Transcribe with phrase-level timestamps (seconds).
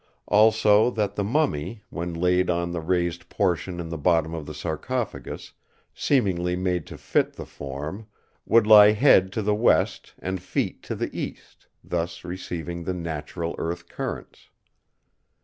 [0.27, 4.53] Also that the mummy, when laid on the raised portion in the bottom of the
[4.55, 5.53] sarcophagus,
[5.93, 8.07] seemingly made to fit the form,
[8.43, 13.53] would lie head to the West and feet to the East, thus receiving the natural
[13.59, 14.49] earth currents.